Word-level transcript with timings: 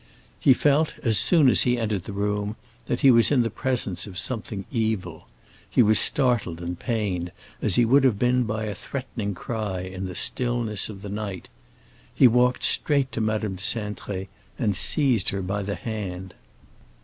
He 0.39 0.55
felt, 0.55 0.95
as 1.03 1.19
soon 1.19 1.47
as 1.47 1.61
he 1.61 1.77
entered 1.77 2.05
the 2.05 2.11
room, 2.11 2.55
that 2.87 3.01
he 3.01 3.11
was 3.11 3.29
in 3.29 3.43
the 3.43 3.51
presence 3.51 4.07
of 4.07 4.17
something 4.17 4.65
evil; 4.71 5.27
he 5.69 5.83
was 5.83 5.99
startled 5.99 6.59
and 6.59 6.79
pained, 6.79 7.31
as 7.61 7.75
he 7.75 7.85
would 7.85 8.03
have 8.03 8.17
been 8.17 8.41
by 8.45 8.63
a 8.63 8.73
threatening 8.73 9.35
cry 9.35 9.81
in 9.81 10.07
the 10.07 10.15
stillness 10.15 10.89
of 10.89 11.03
the 11.03 11.09
night. 11.09 11.49
He 12.15 12.27
walked 12.27 12.63
straight 12.63 13.11
to 13.11 13.21
Madame 13.21 13.57
de 13.57 13.61
Cintré 13.61 14.27
and 14.57 14.75
seized 14.75 15.29
her 15.29 15.43
by 15.43 15.61
the 15.61 15.75
hand. 15.75 16.33